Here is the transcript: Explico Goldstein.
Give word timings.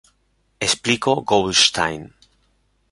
Explico 0.67 1.21
Goldstein. 1.21 2.11